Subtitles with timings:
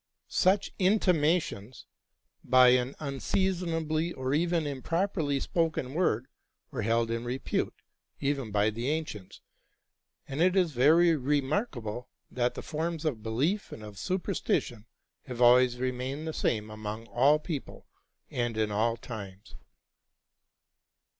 [0.29, 1.85] Such intimations,
[2.43, 6.25] by an unseasonably or even improperly spoken word,
[6.71, 7.75] were held in repute,
[8.19, 9.41] even by the ancients;
[10.27, 14.85] and it is very remarkable that the forms of belief and of super stition
[15.27, 17.85] have always remained the same among all people
[18.31, 19.53] and in all times.